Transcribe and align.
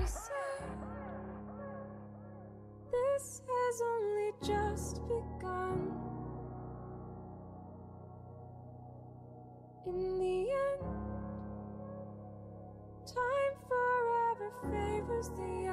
This 0.00 0.30
has 3.46 3.82
only 3.82 4.32
just 4.42 5.02
begun. 5.06 5.92
In 9.86 10.18
the 10.18 10.50
end, 10.50 10.82
time 13.06 13.54
forever 13.68 14.50
favors 14.70 15.28
the 15.30 15.68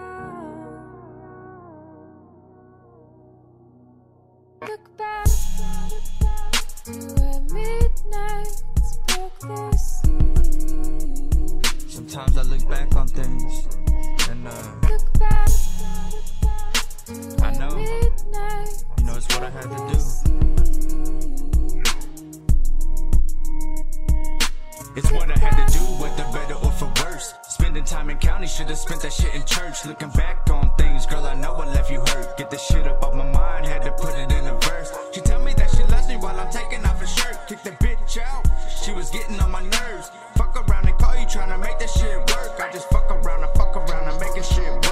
It's 24.97 25.11
what 25.11 25.29
I 25.29 25.37
had 25.37 25.67
to 25.67 25.77
do, 25.77 25.85
whether 26.01 26.23
better 26.33 26.55
or 26.55 26.71
for 26.71 26.91
worse. 27.03 27.35
Spending 27.43 27.83
time 27.83 28.09
in 28.09 28.17
county, 28.17 28.47
should've 28.47 28.79
spent 28.79 29.03
that 29.03 29.13
shit 29.13 29.35
in 29.35 29.45
church. 29.45 29.85
Looking 29.85 30.09
back 30.09 30.49
on 30.49 30.71
things, 30.75 31.05
girl, 31.05 31.23
I 31.23 31.35
know 31.35 31.53
I 31.53 31.67
left 31.67 31.91
you 31.91 31.99
hurt. 31.99 32.35
Get 32.35 32.49
the 32.49 32.57
shit 32.57 32.87
up 32.87 33.03
off 33.03 33.13
my 33.13 33.31
mind, 33.31 33.67
had 33.67 33.83
to 33.83 33.91
put 33.91 34.15
it 34.15 34.31
in 34.31 34.47
a 34.47 34.59
verse. 34.59 34.91
She 35.13 35.21
tell 35.21 35.39
me 35.43 35.53
that 35.53 35.69
she 35.69 35.83
loves 35.83 36.07
me 36.07 36.15
while 36.15 36.39
I'm 36.39 36.51
taking 36.51 36.83
off 36.83 36.99
her 36.99 37.05
shirt. 37.05 37.37
Kick 37.47 37.61
the 37.61 37.73
bitch 37.77 38.17
out, 38.17 38.47
she 38.83 38.91
was 38.91 39.11
getting 39.11 39.39
on 39.39 39.51
my 39.51 39.61
nerves. 39.61 40.09
Fuck 40.35 40.55
around 40.67 40.87
and 40.87 40.97
call 40.97 41.15
you 41.15 41.27
trying 41.27 41.49
to 41.49 41.59
make 41.59 41.77
that 41.77 41.91
shit 41.91 42.17
work. 42.33 42.59
I 42.59 42.71
just 42.73 42.89
fuck 42.89 43.11
around 43.11 43.43
and 43.43 43.53
fuck 43.53 43.77
around 43.77 44.09
and 44.09 44.19
making 44.19 44.41
shit 44.41 44.73
worse. 44.73 44.86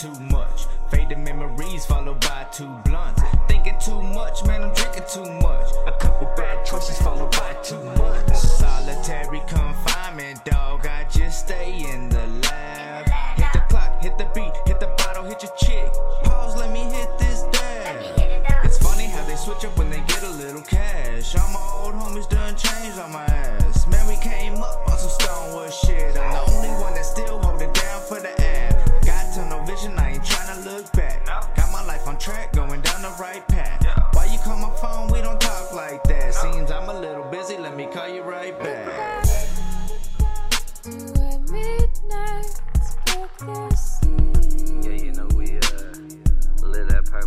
Too 0.00 0.18
much. 0.32 0.64
Fading 0.90 1.22
memories 1.22 1.84
followed 1.84 2.20
by 2.20 2.46
two 2.50 2.74
blunts. 2.86 3.20
Thinking 3.48 3.76
too 3.78 4.00
much, 4.00 4.42
man, 4.46 4.62
I'm 4.62 4.72
drinking 4.72 5.04
too 5.12 5.30
much. 5.42 5.68
A 5.86 5.92
couple 5.92 6.26
bad 6.38 6.64
choices 6.64 6.96
followed 7.02 7.30
by 7.32 7.52
too 7.62 7.84
much. 7.98 8.34
Solitary 8.34 9.42
confinement, 9.46 10.42
dog. 10.46 10.86
I 10.86 11.06
just 11.10 11.40
stay 11.40 11.84
in 11.92 12.08
the 12.08 12.26
lab. 12.48 13.10
Hit 13.36 13.52
the 13.52 13.60
clock, 13.68 14.02
hit 14.02 14.16
the 14.16 14.24
beat, 14.34 14.52
hit 14.66 14.80
the 14.80 14.86
bottle, 14.96 15.24
hit 15.24 15.42
your 15.42 15.54
chick. 15.56 15.92
Pause, 16.24 16.56
let 16.56 16.72
me 16.72 16.84
hit 16.84 17.10
this 17.18 17.42
dab. 17.52 18.64
It's 18.64 18.78
funny 18.78 19.04
how 19.04 19.22
they 19.26 19.36
switch 19.36 19.66
up 19.66 19.76
when 19.76 19.90
they 19.90 20.00
get 20.08 20.22
a 20.22 20.30
little 20.30 20.62
cash. 20.62 21.36
All 21.36 21.48
my 21.50 21.60
old 21.84 21.94
homies 21.94 22.28
done 22.30 22.56
changed 22.56 22.98
on 22.98 23.12
my 23.12 23.29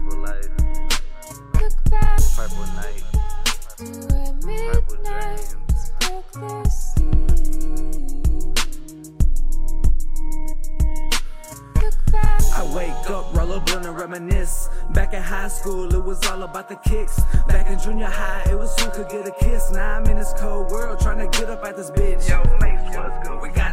purple 0.03 0.19
life, 0.21 0.49
Look 1.61 1.73
back 1.89 2.19
purple 2.35 2.65
night, 2.75 3.03
purple 3.77 4.97
dreams. 5.03 5.55
broke 5.99 6.31
the 6.33 6.69
sea. 6.69 7.03
Look 11.81 12.11
back 12.11 12.41
I 12.55 12.75
wake 12.75 13.09
up, 13.09 13.35
roll 13.35 13.53
a 13.53 13.59
blunt 13.61 13.85
and 13.85 13.97
reminisce. 13.97 14.69
Back 14.93 15.13
in 15.13 15.21
high 15.21 15.47
school, 15.47 15.93
it 15.93 16.03
was 16.03 16.25
all 16.27 16.43
about 16.43 16.69
the 16.69 16.75
kicks. 16.75 17.19
Back 17.47 17.69
in 17.69 17.79
junior 17.79 18.05
high, 18.07 18.43
it 18.49 18.55
was 18.57 18.77
who 18.79 18.89
could 18.91 19.09
get 19.09 19.27
a 19.27 19.31
kiss. 19.31 19.71
Now 19.71 19.97
I'm 19.97 20.05
in 20.05 20.17
this 20.17 20.33
cold 20.37 20.69
world, 20.71 20.99
trying 20.99 21.19
to 21.19 21.39
get 21.39 21.49
up 21.49 21.63
at 21.65 21.75
this 21.77 21.91
bitch. 21.91 22.29
Yo, 22.29 22.43
Mase, 22.59 22.95
what's 22.95 23.27
good? 23.27 23.41
We 23.41 23.49
gotta 23.49 23.72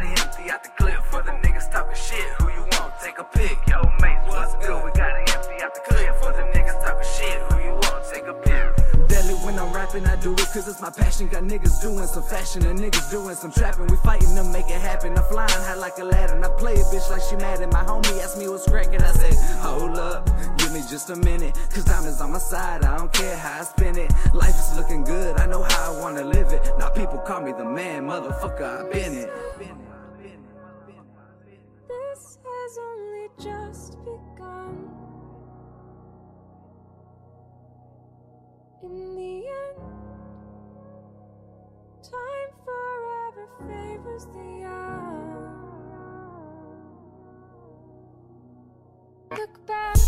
when 9.43 9.57
I'm 9.59 9.71
rapping, 9.73 10.05
I 10.05 10.15
do 10.15 10.33
it 10.33 10.47
cause 10.53 10.67
it's 10.67 10.81
my 10.81 10.89
passion. 10.89 11.27
Got 11.27 11.43
niggas 11.43 11.81
doing 11.81 12.05
some 12.07 12.23
fashion 12.23 12.65
and 12.65 12.79
niggas 12.79 13.11
doing 13.11 13.35
some 13.35 13.51
trapping. 13.51 13.87
We 13.87 13.97
fighting 13.97 14.35
to 14.35 14.43
make 14.43 14.69
it 14.69 14.81
happen. 14.81 15.17
I'm 15.17 15.23
flying 15.25 15.49
high 15.49 15.75
like 15.75 15.97
a 15.99 16.03
ladder. 16.03 16.35
And 16.35 16.45
I 16.45 16.49
play 16.49 16.73
a 16.73 16.83
bitch 16.85 17.09
like 17.09 17.21
she 17.21 17.35
mad. 17.35 17.61
And 17.61 17.71
my 17.71 17.83
homie 17.83 18.21
asked 18.23 18.37
me 18.37 18.47
what's 18.47 18.67
cracking. 18.67 19.01
I 19.01 19.11
said, 19.13 19.33
hold 19.59 19.97
up, 19.97 20.25
give 20.57 20.71
me 20.71 20.81
just 20.89 21.09
a 21.09 21.15
minute. 21.15 21.55
Cause 21.73 21.85
diamonds 21.85 22.21
on 22.21 22.31
my 22.31 22.39
side, 22.39 22.83
I 22.83 22.97
don't 22.97 23.11
care 23.13 23.35
how 23.37 23.61
I 23.61 23.63
spend 23.63 23.97
it. 23.97 24.11
Life 24.33 24.55
is 24.55 24.77
looking 24.77 25.03
good, 25.03 25.39
I 25.39 25.45
know 25.45 25.63
how 25.63 25.93
I 25.93 25.99
wanna 26.01 26.23
live 26.23 26.51
it. 26.51 26.61
Now 26.77 26.89
people 26.89 27.19
call 27.19 27.41
me 27.41 27.51
the 27.51 27.65
man, 27.65 28.05
motherfucker, 28.05 28.85
I 28.85 28.91
been 28.91 29.13
it. 29.13 29.29
This 31.87 32.39
has 32.43 32.77
only 32.79 33.27
just 33.39 33.97
begun. 34.03 35.10
Look 49.31 49.65
back 49.65 50.00